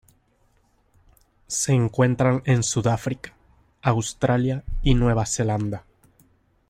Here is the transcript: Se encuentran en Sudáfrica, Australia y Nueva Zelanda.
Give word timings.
Se 1.45 1.73
encuentran 1.73 2.41
en 2.45 2.63
Sudáfrica, 2.63 3.35
Australia 3.83 4.63
y 4.81 4.95
Nueva 4.95 5.27
Zelanda. 5.27 5.85